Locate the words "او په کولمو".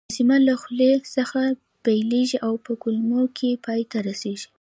2.47-3.23